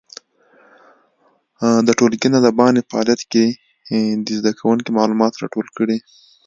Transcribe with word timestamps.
د 1.87 1.89
ټولګي 1.97 2.29
نه 2.33 2.39
د 2.45 2.47
باندې 2.59 2.87
فعالیت 2.89 3.21
کې 3.31 3.45
دې 4.25 4.33
زده 4.39 4.51
کوونکي 4.59 4.89
معلومات 4.97 5.33
راټول 5.41 5.67
کړي. 5.77 5.97